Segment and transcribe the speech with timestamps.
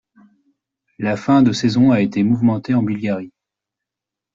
[0.97, 3.31] La fin de saison a été mouvementée en Bulgarie.